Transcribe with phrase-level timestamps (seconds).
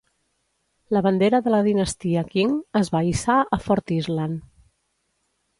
[0.95, 4.41] La bandera de la Dinastia Qing es va hissar a Fort Island.